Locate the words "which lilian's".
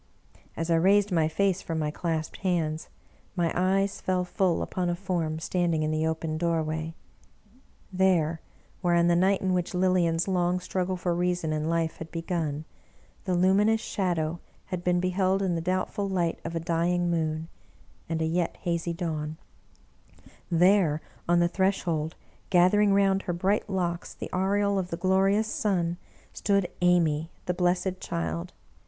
9.53-10.27